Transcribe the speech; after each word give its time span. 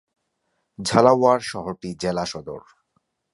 ঝালাওয়াড় 0.79 1.41
শহরটি 1.41 1.89
জেলা 2.01 2.25
সদর। 2.25 2.61